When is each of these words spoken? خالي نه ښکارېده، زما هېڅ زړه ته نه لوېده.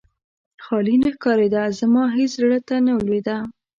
خالي 0.63 0.95
نه 1.03 1.09
ښکارېده، 1.15 1.63
زما 1.79 2.03
هېڅ 2.17 2.31
زړه 2.39 2.59
ته 2.67 2.75
نه 2.85 2.91
لوېده. 3.05 3.37